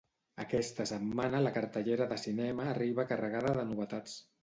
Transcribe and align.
Aquesta 0.43 0.85
setmana 0.91 1.43
la 1.47 1.53
cartellera 1.59 2.09
de 2.15 2.19
cinema 2.25 2.69
arriba 2.75 3.09
carregada 3.15 3.57
de 3.63 3.71
novetats. 3.73 4.23